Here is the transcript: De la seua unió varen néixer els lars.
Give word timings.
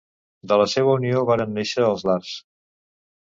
De 0.51 0.55
la 0.61 0.63
seua 0.71 0.95
unió 1.01 1.21
varen 1.31 1.53
néixer 1.59 1.85
els 1.91 2.07
lars. 2.13 2.33